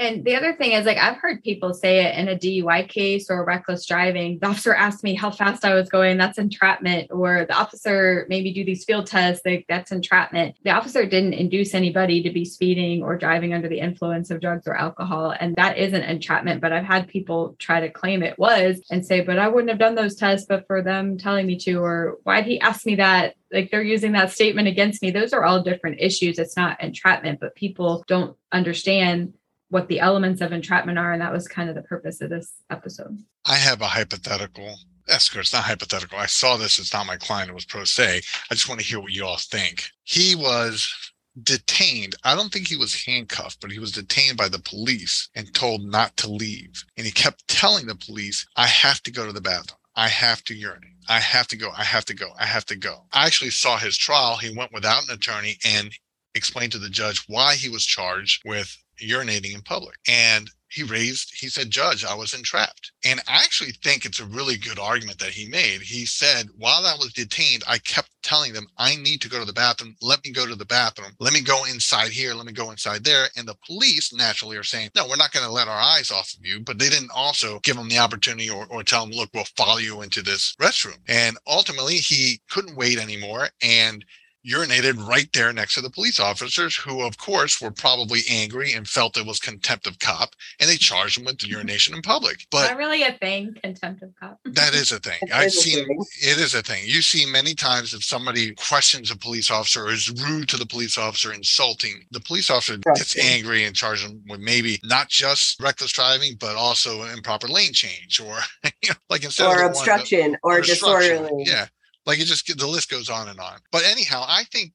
And 0.00 0.24
the 0.24 0.34
other 0.34 0.54
thing 0.54 0.72
is, 0.72 0.86
like, 0.86 0.96
I've 0.96 1.18
heard 1.18 1.42
people 1.42 1.74
say 1.74 2.06
it 2.06 2.16
in 2.16 2.28
a 2.28 2.36
DUI 2.36 2.88
case 2.88 3.30
or 3.30 3.44
reckless 3.44 3.86
driving. 3.86 4.38
The 4.40 4.48
officer 4.48 4.74
asked 4.74 5.04
me 5.04 5.14
how 5.14 5.30
fast 5.30 5.64
I 5.64 5.74
was 5.74 5.88
going. 5.88 6.16
That's 6.16 6.38
entrapment. 6.38 7.10
Or 7.10 7.44
the 7.46 7.54
officer 7.54 8.26
made 8.28 8.44
me 8.44 8.54
do 8.54 8.64
these 8.64 8.84
field 8.84 9.06
tests. 9.06 9.44
Like, 9.44 9.66
that's 9.68 9.92
entrapment. 9.92 10.56
The 10.64 10.70
officer 10.70 11.04
didn't 11.04 11.34
induce 11.34 11.74
anybody 11.74 12.22
to 12.22 12.30
be 12.30 12.44
speeding 12.44 13.02
or 13.02 13.16
driving 13.16 13.52
under 13.52 13.68
the 13.68 13.80
influence 13.80 14.30
of 14.30 14.40
drugs 14.40 14.66
or 14.66 14.74
alcohol. 14.74 15.34
And 15.38 15.54
that 15.56 15.76
isn't 15.76 16.02
entrapment. 16.02 16.60
But 16.62 16.72
I've 16.72 16.84
had 16.84 17.08
people 17.08 17.54
try 17.58 17.80
to 17.80 17.90
claim 17.90 18.22
it 18.22 18.38
was 18.38 18.80
and 18.90 19.04
say, 19.04 19.20
but 19.20 19.38
I 19.38 19.48
wouldn't 19.48 19.70
have 19.70 19.78
done 19.78 19.94
those 19.94 20.16
tests, 20.16 20.46
but 20.48 20.66
for 20.66 20.82
them 20.82 21.18
telling 21.18 21.46
me 21.46 21.58
to, 21.58 21.76
or 21.76 22.18
why'd 22.24 22.46
he 22.46 22.60
ask 22.60 22.86
me 22.86 22.96
that? 22.96 23.34
like 23.52 23.70
they're 23.70 23.82
using 23.82 24.12
that 24.12 24.32
statement 24.32 24.66
against 24.66 25.02
me. 25.02 25.10
Those 25.10 25.32
are 25.32 25.44
all 25.44 25.62
different 25.62 26.00
issues. 26.00 26.38
It's 26.38 26.56
not 26.56 26.82
entrapment, 26.82 27.38
but 27.38 27.54
people 27.54 28.02
don't 28.08 28.34
understand 28.50 29.34
what 29.72 29.88
the 29.88 30.00
elements 30.00 30.42
of 30.42 30.52
entrapment 30.52 30.98
are. 30.98 31.12
And 31.12 31.22
that 31.22 31.32
was 31.32 31.48
kind 31.48 31.70
of 31.70 31.74
the 31.74 31.82
purpose 31.82 32.20
of 32.20 32.28
this 32.28 32.52
episode. 32.68 33.18
I 33.46 33.54
have 33.54 33.80
a 33.80 33.86
hypothetical. 33.86 34.76
Esker, 35.08 35.40
it's 35.40 35.54
not 35.54 35.64
hypothetical. 35.64 36.18
I 36.18 36.26
saw 36.26 36.58
this. 36.58 36.78
It's 36.78 36.92
not 36.92 37.06
my 37.06 37.16
client. 37.16 37.48
It 37.48 37.54
was 37.54 37.64
pro 37.64 37.84
se. 37.84 38.20
I 38.50 38.54
just 38.54 38.68
want 38.68 38.82
to 38.82 38.86
hear 38.86 39.00
what 39.00 39.12
you 39.12 39.24
all 39.24 39.38
think. 39.38 39.84
He 40.04 40.36
was 40.36 40.94
detained. 41.42 42.14
I 42.22 42.34
don't 42.34 42.52
think 42.52 42.68
he 42.68 42.76
was 42.76 43.02
handcuffed, 43.02 43.62
but 43.62 43.72
he 43.72 43.78
was 43.78 43.92
detained 43.92 44.36
by 44.36 44.48
the 44.48 44.58
police 44.58 45.30
and 45.34 45.52
told 45.54 45.82
not 45.82 46.18
to 46.18 46.30
leave. 46.30 46.84
And 46.98 47.06
he 47.06 47.12
kept 47.12 47.48
telling 47.48 47.86
the 47.86 47.96
police, 47.96 48.46
I 48.56 48.66
have 48.66 49.02
to 49.04 49.10
go 49.10 49.24
to 49.26 49.32
the 49.32 49.40
bathroom. 49.40 49.78
I 49.96 50.08
have 50.08 50.44
to 50.44 50.54
urinate. 50.54 50.90
I 51.08 51.18
have 51.18 51.48
to 51.48 51.56
go. 51.56 51.70
I 51.74 51.84
have 51.84 52.04
to 52.04 52.14
go. 52.14 52.28
I 52.38 52.44
have 52.44 52.66
to 52.66 52.76
go. 52.76 53.06
I 53.14 53.26
actually 53.26 53.50
saw 53.50 53.78
his 53.78 53.96
trial. 53.96 54.36
He 54.36 54.54
went 54.54 54.72
without 54.74 55.08
an 55.08 55.14
attorney 55.14 55.56
and 55.64 55.90
explained 56.34 56.72
to 56.72 56.78
the 56.78 56.90
judge 56.90 57.24
why 57.26 57.54
he 57.54 57.68
was 57.68 57.84
charged 57.84 58.42
with 58.44 58.76
urinating 59.00 59.54
in 59.54 59.62
public. 59.62 59.96
And 60.08 60.50
he 60.72 60.82
raised, 60.82 61.34
he 61.38 61.48
said, 61.48 61.70
Judge, 61.70 62.02
I 62.02 62.14
was 62.14 62.32
entrapped. 62.32 62.92
And 63.04 63.20
I 63.28 63.42
actually 63.44 63.72
think 63.72 64.04
it's 64.04 64.20
a 64.20 64.24
really 64.24 64.56
good 64.56 64.78
argument 64.78 65.18
that 65.18 65.30
he 65.30 65.46
made. 65.46 65.82
He 65.82 66.06
said, 66.06 66.46
while 66.56 66.86
I 66.86 66.94
was 66.94 67.12
detained, 67.12 67.62
I 67.68 67.76
kept 67.78 68.08
telling 68.22 68.54
them, 68.54 68.66
I 68.78 68.96
need 68.96 69.20
to 69.20 69.28
go 69.28 69.38
to 69.38 69.44
the 69.44 69.52
bathroom. 69.52 69.96
Let 70.00 70.24
me 70.24 70.30
go 70.30 70.46
to 70.46 70.54
the 70.54 70.64
bathroom. 70.64 71.12
Let 71.20 71.34
me 71.34 71.42
go 71.42 71.64
inside 71.66 72.08
here. 72.08 72.32
Let 72.32 72.46
me 72.46 72.52
go 72.52 72.70
inside 72.70 73.04
there. 73.04 73.26
And 73.36 73.46
the 73.46 73.56
police 73.66 74.14
naturally 74.14 74.56
are 74.56 74.62
saying, 74.62 74.90
no, 74.94 75.06
we're 75.06 75.16
not 75.16 75.32
going 75.32 75.44
to 75.44 75.52
let 75.52 75.68
our 75.68 75.80
eyes 75.80 76.10
off 76.10 76.32
of 76.32 76.46
you. 76.46 76.60
But 76.60 76.78
they 76.78 76.88
didn't 76.88 77.12
also 77.14 77.60
give 77.62 77.76
him 77.76 77.90
the 77.90 77.98
opportunity 77.98 78.48
or, 78.48 78.66
or 78.70 78.82
tell 78.82 79.04
him, 79.04 79.10
look, 79.10 79.28
we'll 79.34 79.44
follow 79.56 79.78
you 79.78 80.00
into 80.00 80.22
this 80.22 80.56
restroom. 80.58 80.98
And 81.06 81.36
ultimately, 81.46 81.96
he 81.96 82.40
couldn't 82.48 82.76
wait 82.76 82.98
anymore. 82.98 83.48
And 83.62 84.06
urinated 84.46 85.06
right 85.06 85.28
there 85.32 85.52
next 85.52 85.74
to 85.74 85.80
the 85.80 85.90
police 85.90 86.18
officers, 86.18 86.76
who, 86.76 87.02
of 87.02 87.16
course, 87.18 87.60
were 87.60 87.70
probably 87.70 88.20
angry 88.28 88.72
and 88.72 88.86
felt 88.88 89.16
it 89.16 89.26
was 89.26 89.38
contempt 89.38 89.86
of 89.86 89.98
cop, 89.98 90.34
and 90.60 90.68
they 90.68 90.76
charged 90.76 91.18
him 91.18 91.24
with 91.24 91.38
the 91.38 91.48
urination 91.48 91.94
in 91.94 92.02
public. 92.02 92.46
But 92.50 92.68
Not 92.68 92.76
really 92.78 93.02
a 93.04 93.12
thing, 93.12 93.54
contempt 93.62 94.02
of 94.02 94.10
cop. 94.18 94.38
that 94.44 94.74
is 94.74 94.92
a 94.92 94.98
thing. 95.00 95.18
I've 95.32 95.52
seen 95.52 95.86
thing. 95.86 96.04
it 96.22 96.38
is 96.38 96.54
a 96.54 96.62
thing. 96.62 96.82
You 96.86 97.02
see 97.02 97.24
many 97.26 97.54
times 97.54 97.94
if 97.94 98.02
somebody 98.04 98.54
questions 98.54 99.10
a 99.10 99.16
police 99.16 99.50
officer 99.50 99.84
or 99.86 99.90
is 99.92 100.10
rude 100.26 100.48
to 100.50 100.56
the 100.56 100.66
police 100.66 100.98
officer, 100.98 101.32
insulting, 101.32 102.02
the 102.10 102.20
police 102.20 102.50
officer 102.50 102.78
gets 102.78 103.16
angry 103.18 103.64
and 103.64 103.76
charges 103.76 104.06
them 104.08 104.22
with 104.28 104.40
maybe 104.40 104.78
not 104.84 105.08
just 105.08 105.60
reckless 105.62 105.92
driving, 105.92 106.34
but 106.40 106.56
also 106.56 107.02
improper 107.04 107.48
lane 107.48 107.72
change 107.72 108.20
or 108.20 108.38
you 108.82 108.88
know, 108.90 108.94
like 109.08 109.24
instead 109.24 109.46
of 109.46 109.52
or 109.52 109.54
one 109.56 109.62
that- 109.62 109.68
obstruction 109.70 110.36
or, 110.42 110.60
disorderly. 110.60 111.44
Yeah. 111.46 111.66
Like 112.06 112.18
it 112.18 112.24
just 112.24 112.46
the 112.58 112.66
list 112.66 112.90
goes 112.90 113.08
on 113.08 113.28
and 113.28 113.38
on. 113.40 113.60
But 113.70 113.84
anyhow, 113.84 114.24
I 114.26 114.44
think 114.44 114.72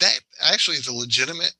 that 0.00 0.20
actually 0.42 0.76
is 0.76 0.88
a 0.88 0.94
legitimate 0.94 1.52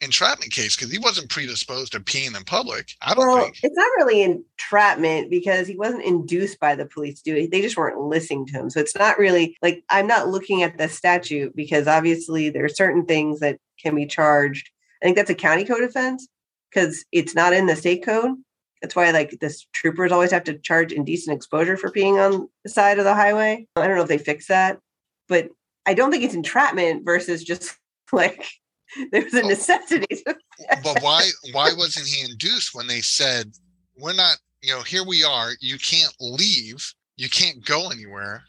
entrapment 0.00 0.52
case 0.52 0.76
because 0.76 0.92
he 0.92 0.98
wasn't 0.98 1.30
predisposed 1.30 1.92
to 1.92 2.00
peeing 2.00 2.36
in 2.36 2.44
public. 2.44 2.90
I 3.00 3.14
don't 3.14 3.26
Well, 3.26 3.44
think. 3.44 3.58
it's 3.62 3.76
not 3.76 3.90
really 3.96 4.22
entrapment 4.22 5.30
because 5.30 5.66
he 5.66 5.76
wasn't 5.76 6.04
induced 6.04 6.60
by 6.60 6.74
the 6.74 6.86
police 6.86 7.22
to 7.22 7.32
do 7.32 7.36
it. 7.36 7.50
They 7.50 7.62
just 7.62 7.76
weren't 7.76 8.00
listening 8.00 8.46
to 8.46 8.52
him. 8.54 8.70
So 8.70 8.80
it's 8.80 8.96
not 8.96 9.18
really 9.18 9.56
like 9.62 9.82
I'm 9.90 10.06
not 10.06 10.28
looking 10.28 10.62
at 10.62 10.78
the 10.78 10.88
statute 10.88 11.54
because 11.56 11.86
obviously 11.86 12.50
there 12.50 12.64
are 12.64 12.68
certain 12.68 13.06
things 13.06 13.40
that 13.40 13.58
can 13.80 13.94
be 13.94 14.06
charged. 14.06 14.68
I 15.02 15.06
think 15.06 15.16
that's 15.16 15.30
a 15.30 15.34
county 15.34 15.64
code 15.64 15.82
offense 15.82 16.28
because 16.70 17.04
it's 17.12 17.34
not 17.34 17.52
in 17.52 17.66
the 17.66 17.76
state 17.76 18.04
code. 18.04 18.32
That's 18.84 18.94
why 18.94 19.10
like 19.12 19.38
this 19.40 19.66
troopers 19.72 20.12
always 20.12 20.30
have 20.30 20.44
to 20.44 20.58
charge 20.58 20.92
indecent 20.92 21.34
exposure 21.34 21.78
for 21.78 21.90
peeing 21.90 22.22
on 22.22 22.50
the 22.64 22.68
side 22.68 22.98
of 22.98 23.04
the 23.06 23.14
highway. 23.14 23.66
I 23.76 23.86
don't 23.86 23.96
know 23.96 24.02
if 24.02 24.08
they 24.08 24.18
fix 24.18 24.48
that, 24.48 24.78
but 25.26 25.48
I 25.86 25.94
don't 25.94 26.10
think 26.10 26.22
it's 26.22 26.34
entrapment 26.34 27.02
versus 27.02 27.42
just 27.42 27.78
like 28.12 28.46
there's 29.10 29.32
a 29.32 29.40
necessity. 29.42 30.22
but 30.26 31.02
why 31.02 31.30
why 31.52 31.70
wasn't 31.74 32.06
he 32.06 32.30
induced 32.30 32.74
when 32.74 32.86
they 32.86 33.00
said 33.00 33.52
we're 33.96 34.12
not 34.12 34.36
you 34.60 34.74
know 34.74 34.82
here 34.82 35.02
we 35.02 35.24
are 35.24 35.52
you 35.60 35.78
can't 35.78 36.14
leave 36.20 36.92
you 37.16 37.30
can't 37.30 37.64
go 37.64 37.88
anywhere 37.90 38.42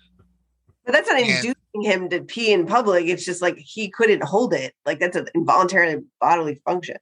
But 0.83 0.91
that's 0.91 1.07
not 1.09 1.21
And- 1.21 1.29
inducing 1.29 1.55
him 1.81 2.09
to 2.09 2.23
pee 2.23 2.51
in 2.51 2.65
public. 2.65 3.05
It's 3.07 3.23
just 3.23 3.41
like 3.41 3.55
he 3.57 3.89
couldn't 3.89 4.25
hold 4.25 4.53
it. 4.53 4.73
Like 4.85 4.99
that's 4.99 5.15
an 5.15 5.29
involuntary 5.33 6.01
bodily 6.19 6.55
function. 6.65 6.97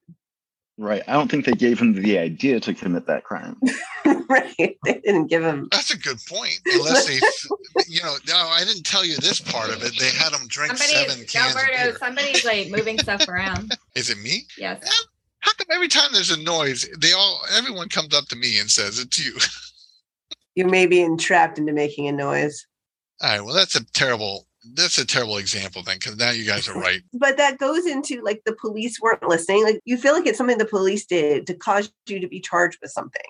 Right. 0.77 1.03
I 1.07 1.13
don't 1.13 1.29
think 1.29 1.45
they 1.45 1.51
gave 1.53 1.79
him 1.79 1.93
the 2.01 2.17
idea 2.17 2.59
to 2.61 2.73
commit 2.73 3.05
that 3.05 3.23
crime. 3.23 3.57
right. 4.29 4.55
They 4.57 5.01
didn't 5.05 5.27
give 5.27 5.43
him. 5.43 5.67
that's 5.71 5.93
a 5.93 5.97
good 5.97 6.17
point 6.27 6.59
unless 6.65 7.05
they 7.05 7.19
you 7.87 8.01
know 8.01 8.15
no 8.27 8.35
i 8.35 8.63
didn't 8.65 8.83
tell 8.83 9.05
you 9.05 9.15
this 9.17 9.39
part 9.39 9.69
of 9.69 9.83
it 9.83 9.93
they 9.99 10.09
had 10.09 10.31
him 10.33 10.47
drink 10.47 10.75
seven 10.77 11.09
Somebody's 11.09 11.31
cans 11.31 11.55
of 11.55 11.61
Alberto, 11.61 11.83
beer. 11.83 11.97
somebody's 11.99 12.45
like 12.45 12.69
moving 12.69 12.97
stuff 12.99 13.27
around. 13.27 13.75
is 13.95 14.09
it 14.09 14.17
me 14.19 14.45
Yes. 14.57 14.81
how 15.41 15.51
come 15.57 15.67
every 15.71 15.87
time 15.87 16.09
there's 16.13 16.31
a 16.31 16.41
noise 16.41 16.87
they 16.99 17.11
all 17.13 17.41
everyone 17.55 17.89
comes 17.89 18.13
up 18.15 18.25
to 18.27 18.35
me 18.35 18.59
and 18.59 18.69
says 18.69 18.97
it's 18.99 19.23
you 19.23 19.33
You 20.55 20.65
may 20.65 20.85
be 20.87 21.01
entrapped 21.01 21.57
into 21.59 21.73
making 21.73 22.07
a 22.07 22.11
noise. 22.11 22.65
all 23.21 23.29
right 23.29 23.41
well 23.45 23.53
that's 23.55 23.75
a 23.75 23.83
terrible 23.93 24.47
that's 24.73 24.97
a 24.97 25.05
terrible 25.05 25.37
example 25.37 25.83
then 25.83 25.97
because 25.97 26.17
now 26.17 26.31
you 26.31 26.45
guys 26.45 26.67
are 26.67 26.79
right 26.79 27.01
But 27.13 27.37
that 27.37 27.57
goes 27.57 27.85
into 27.85 28.21
like 28.21 28.41
the 28.45 28.55
police 28.55 28.99
weren't 28.99 29.23
listening. 29.23 29.63
Like 29.63 29.79
you 29.85 29.97
feel 29.97 30.13
like 30.13 30.25
it's 30.25 30.37
something 30.37 30.57
the 30.57 30.65
police 30.65 31.05
did 31.05 31.45
to 31.47 31.53
cause 31.53 31.91
you 32.07 32.19
to 32.19 32.27
be 32.27 32.39
charged 32.39 32.79
with 32.81 32.91
something. 32.91 33.21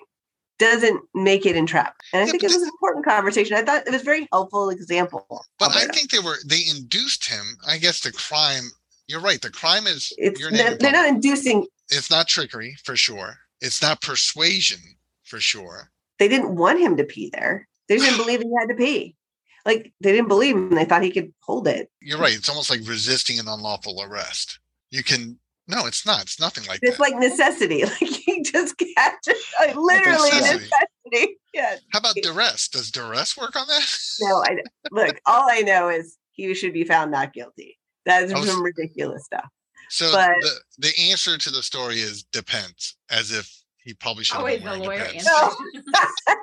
Doesn't 0.58 1.02
make 1.14 1.44
it 1.46 1.56
entrap. 1.56 1.96
And 2.12 2.22
I 2.22 2.26
Yeah, 2.26 2.30
think 2.32 2.44
it 2.44 2.48
was 2.52 2.62
an 2.62 2.68
important 2.68 3.04
conversation. 3.04 3.56
I 3.56 3.62
thought 3.62 3.86
it 3.86 3.92
was 3.92 4.02
a 4.02 4.04
very 4.04 4.28
helpful 4.32 4.70
example. 4.70 5.26
but 5.58 5.76
i 5.76 5.84
think 5.86 6.10
they 6.10 6.20
were 6.20 6.36
they 6.46 6.60
induced 6.70 7.28
him 7.28 7.56
i 7.66 7.76
guess 7.78 8.00
the 8.00 8.12
crime 8.12 8.70
you're 9.08 9.20
right 9.20 9.42
the 9.42 9.50
crime 9.50 9.86
is 9.86 10.12
it's 10.16 10.38
your 10.40 10.50
they're, 10.50 10.76
they're 10.76 10.92
not 10.92 11.08
inducing. 11.08 11.66
it's 11.90 12.10
not 12.10 12.28
trickery 12.28 12.76
for 12.84 12.96
sure 12.96 13.36
it's 13.60 13.82
not 13.82 14.00
persuasion 14.00 14.78
for 15.24 15.40
sure 15.40 15.90
They 16.18 16.28
didn't 16.28 16.54
want 16.54 16.78
him 16.80 16.96
to 16.96 17.04
pee 17.04 17.30
there. 17.32 17.66
They 17.88 17.96
didn't 17.98 18.16
believe 18.16 18.40
he 18.40 18.50
had 18.58 18.68
to 18.68 18.74
pee. 18.74 19.16
Like 19.64 19.92
they 20.00 20.12
didn't 20.12 20.28
believe 20.28 20.56
him. 20.56 20.70
They 20.70 20.84
thought 20.84 21.02
he 21.02 21.10
could 21.10 21.32
hold 21.42 21.66
it. 21.68 21.88
you're 22.00 22.18
right 22.18 22.34
it's 22.36 22.48
almost 22.48 22.70
like 22.70 22.80
resisting 22.86 23.38
an 23.38 23.48
unlawful 23.48 24.02
arrest 24.02 24.58
you 24.90 25.02
can 25.02 25.38
no 25.68 25.86
it's 25.86 26.04
not 26.06 26.22
it's 26.22 26.38
nothing 26.40 26.64
like 26.66 26.80
that. 26.80 26.88
It's 26.88 26.98
that 26.98 27.02
like 27.02 27.16
necessity. 27.16 27.82
Like 27.84 27.98
he 27.98 28.42
just 28.42 28.74
got 28.96 29.14
to 29.24 29.30
uh, 29.60 29.66
like, 29.66 29.76
literally 29.76 30.30
necessity. 30.30 30.68
necessity. 31.12 31.38
Yeah. 31.54 31.76
how 31.92 32.00
about 32.00 32.16
duress 32.16 32.66
does 32.68 32.90
duress 32.90 33.36
work 33.36 33.54
on 33.54 33.66
that 33.68 33.86
No, 34.20 34.42
I 34.44 34.56
look. 34.90 35.20
All 35.24 35.48
I 35.48 35.60
know 35.60 35.88
is 35.88 36.16
he 36.32 36.52
should 36.54 36.72
be 36.72 36.82
found 36.84 37.12
not 37.12 37.32
guilty. 37.32 37.78
That 38.06 38.24
is 38.24 38.34
was- 38.34 38.50
some 38.50 38.62
ridiculous 38.62 39.24
stuff. 39.24 39.48
so 39.88 40.10
But- 40.12 40.30
the, 40.40 40.60
the 40.78 40.92
answer 41.10 41.38
to 41.38 41.50
the 41.50 41.62
story 41.62 42.00
is 42.00 42.24
depends 42.24 42.96
as 43.08 43.30
if 43.30 43.48
he 43.78 43.94
probably 43.94 44.24
should 44.24 44.36
oh, 44.38 44.46
have 44.46 44.62
Always 44.62 44.62
been 44.62 44.82
the 44.82 44.88
wearing 44.88 45.00
lawyer 45.00 45.06
depends. 45.12 45.26
No. 45.26 45.54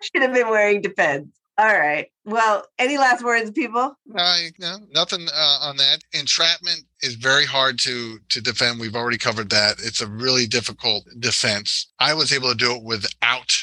Should 0.03 0.21
have 0.21 0.33
been 0.33 0.49
wearing 0.49 0.81
depends. 0.81 1.29
All 1.61 1.77
right. 1.79 2.07
Well, 2.25 2.65
any 2.79 2.97
last 2.97 3.23
words, 3.23 3.51
people? 3.51 3.95
Uh, 4.17 4.37
no, 4.57 4.77
nothing 4.95 5.27
uh, 5.31 5.57
on 5.61 5.77
that. 5.77 5.99
Entrapment 6.11 6.85
is 7.03 7.13
very 7.13 7.45
hard 7.45 7.77
to 7.81 8.17
to 8.29 8.41
defend. 8.41 8.79
We've 8.79 8.95
already 8.95 9.19
covered 9.19 9.51
that. 9.51 9.75
It's 9.77 10.01
a 10.01 10.07
really 10.07 10.47
difficult 10.47 11.05
defense. 11.19 11.91
I 11.99 12.15
was 12.15 12.33
able 12.33 12.49
to 12.49 12.55
do 12.55 12.71
it 12.73 12.83
without 12.83 13.55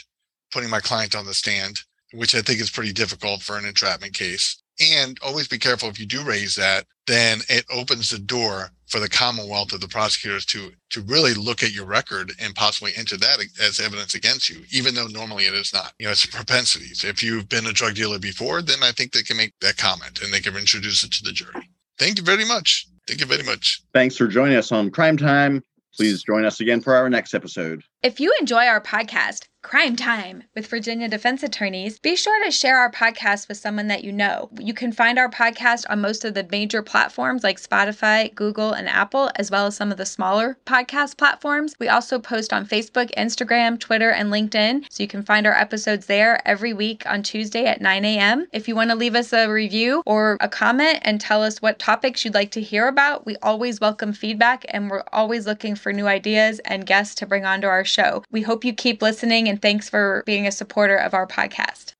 putting 0.52 0.71
my 0.71 0.78
client 0.78 1.17
on 1.17 1.26
the 1.26 1.35
stand, 1.35 1.81
which 2.12 2.37
I 2.37 2.40
think 2.40 2.61
is 2.61 2.71
pretty 2.71 2.93
difficult 2.93 3.43
for 3.43 3.59
an 3.59 3.64
entrapment 3.64 4.14
case. 4.14 4.62
And 4.81 5.19
always 5.21 5.49
be 5.49 5.59
careful 5.59 5.88
if 5.88 5.99
you 5.99 6.07
do 6.07 6.23
raise 6.23 6.55
that, 6.55 6.87
then 7.09 7.40
it 7.49 7.64
opens 7.69 8.11
the 8.11 8.21
door 8.21 8.71
for 8.88 9.00
the 9.00 9.09
Commonwealth 9.09 9.73
of 9.73 9.80
the 9.80 9.88
prosecutors 9.88 10.45
to 10.47 10.73
to 10.90 11.02
really 11.02 11.35
look 11.35 11.62
at 11.62 11.73
your 11.73 11.85
record 11.85 12.33
and 12.40 12.54
possibly 12.54 12.92
enter 12.97 13.16
that 13.18 13.38
as 13.61 13.78
evidence 13.78 14.14
against 14.14 14.49
you, 14.49 14.64
even 14.73 14.95
though 14.95 15.07
normally 15.07 15.45
it 15.45 15.54
is 15.54 15.73
not. 15.73 15.92
You 15.99 16.07
know, 16.07 16.12
it's 16.12 16.26
propensities. 16.26 17.04
If 17.04 17.23
you've 17.23 17.49
been 17.49 17.66
a 17.66 17.73
drug 17.73 17.95
dealer 17.95 18.18
before, 18.18 18.62
then 18.62 18.78
I 18.83 18.92
think 18.92 19.12
they 19.12 19.23
can 19.23 19.37
make 19.37 19.52
that 19.61 19.76
comment 19.76 20.23
and 20.23 20.33
they 20.33 20.40
can 20.40 20.57
introduce 20.57 21.04
it 21.04 21.12
to 21.12 21.23
the 21.23 21.33
jury. 21.33 21.68
Thank 21.99 22.18
you 22.18 22.25
very 22.25 22.45
much. 22.45 22.87
Thank 23.07 23.21
you 23.21 23.26
very 23.26 23.42
much. 23.42 23.83
Thanks 23.92 24.16
for 24.16 24.26
joining 24.26 24.57
us 24.57 24.73
on 24.73 24.90
Crime 24.90 25.16
Time. 25.16 25.62
Please 25.97 26.23
join 26.23 26.45
us 26.45 26.61
again 26.61 26.80
for 26.80 26.95
our 26.95 27.11
next 27.11 27.35
episode. 27.35 27.83
If 28.02 28.21
you 28.21 28.33
enjoy 28.38 28.66
our 28.66 28.80
podcast, 28.80 29.48
Crime 29.62 29.97
Time 29.97 30.45
with 30.55 30.69
Virginia 30.69 31.09
defense 31.09 31.43
attorneys. 31.43 31.99
Be 31.99 32.15
sure 32.15 32.43
to 32.45 32.50
share 32.50 32.79
our 32.79 32.93
podcast 32.93 33.49
with 33.49 33.57
someone 33.57 33.88
that 33.88 34.05
you 34.05 34.12
know. 34.12 34.49
You 34.59 34.73
can 34.73 34.93
find 34.93 35.19
our 35.19 35.29
podcast 35.29 35.85
on 35.91 36.00
most 36.00 36.25
of 36.25 36.35
the 36.35 36.47
major 36.49 36.81
platforms 36.81 37.43
like 37.43 37.61
Spotify, 37.61 38.33
Google, 38.37 38.73
and 38.73 38.88
Apple, 38.88 39.31
as 39.35 39.50
well 39.50 39.67
as 39.67 39.77
some 39.77 39.91
of 39.91 39.99
the 39.99 40.07
smaller 40.07 40.57
podcast 40.65 41.19
platforms. 41.19 41.75
We 41.81 41.88
also 41.88 42.21
post 42.21 42.53
on 42.53 42.67
Facebook, 42.67 43.12
Instagram, 43.17 43.81
Twitter, 43.81 44.11
and 44.11 44.33
LinkedIn, 44.33 44.87
so 44.91 45.03
you 45.03 45.09
can 45.09 45.25
find 45.25 45.45
our 45.45 45.53
episodes 45.59 46.07
there 46.07 46.41
every 46.49 46.73
week 46.73 47.03
on 47.05 47.25
Tuesday 47.25 47.67
at 47.67 47.81
9 47.81 48.05
a.m. 48.05 48.47
If 48.53 48.69
you 48.69 48.77
want 48.77 48.91
to 48.91 48.97
leave 48.97 49.17
us 49.17 49.33
a 49.33 49.49
review 49.49 50.03
or 50.07 50.37
a 50.41 50.49
comment 50.49 51.00
and 51.03 51.21
tell 51.21 51.43
us 51.43 51.61
what 51.61 51.81
topics 51.81 52.25
you'd 52.25 52.33
like 52.35 52.53
to 52.53 52.61
hear 52.61 52.87
about, 52.87 53.27
we 53.27 53.37
always 53.43 53.81
welcome 53.81 54.12
feedback 54.12 54.65
and 54.69 54.88
we're 54.88 55.05
always 55.12 55.47
looking 55.47 55.75
for 55.75 55.93
new 55.93 56.07
ideas 56.07 56.61
and 56.61 56.87
guests 56.87 57.17
to 57.17 57.27
bring 57.27 57.45
onto 57.45 57.67
our 57.67 57.85
show. 57.85 58.23
We 58.31 58.43
hope 58.43 58.65
you 58.65 58.73
keep 58.73 59.03
listening 59.03 59.49
and 59.59 59.62
thanks 59.62 59.91
for 59.91 60.23
being 60.25 60.47
a 60.47 60.53
supporter 60.53 60.97
of 60.97 61.15
our 61.15 61.27
podcast. 61.27 61.95